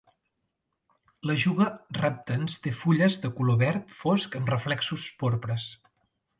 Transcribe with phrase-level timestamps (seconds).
[1.29, 1.67] L'Ajuga
[1.99, 5.71] reptans té fulles de color verd fosc amb reflexos porpres.